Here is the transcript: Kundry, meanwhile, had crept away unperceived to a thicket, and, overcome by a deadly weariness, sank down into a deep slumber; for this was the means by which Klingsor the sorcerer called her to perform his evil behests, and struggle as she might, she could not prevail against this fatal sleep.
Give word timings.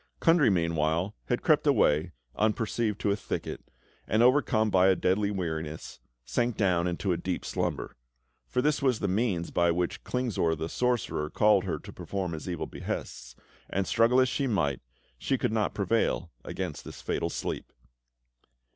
Kundry, 0.19 0.49
meanwhile, 0.49 1.13
had 1.25 1.43
crept 1.43 1.67
away 1.67 2.11
unperceived 2.35 2.99
to 3.01 3.11
a 3.11 3.15
thicket, 3.15 3.61
and, 4.07 4.23
overcome 4.23 4.71
by 4.71 4.87
a 4.87 4.95
deadly 4.95 5.29
weariness, 5.29 5.99
sank 6.25 6.57
down 6.57 6.87
into 6.87 7.11
a 7.11 7.17
deep 7.17 7.45
slumber; 7.45 7.95
for 8.47 8.63
this 8.63 8.81
was 8.81 8.97
the 8.99 9.07
means 9.07 9.51
by 9.51 9.69
which 9.69 10.03
Klingsor 10.03 10.55
the 10.57 10.69
sorcerer 10.69 11.29
called 11.29 11.65
her 11.65 11.77
to 11.77 11.93
perform 11.93 12.31
his 12.31 12.49
evil 12.49 12.65
behests, 12.65 13.35
and 13.69 13.85
struggle 13.85 14.19
as 14.19 14.27
she 14.27 14.47
might, 14.47 14.81
she 15.19 15.37
could 15.37 15.51
not 15.53 15.75
prevail 15.75 16.31
against 16.43 16.83
this 16.83 16.99
fatal 17.03 17.29
sleep. 17.29 17.71